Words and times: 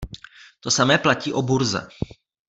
To 0.59 0.71
samé 0.71 0.97
platí 0.97 1.33
o 1.33 1.41
burze. 1.41 1.87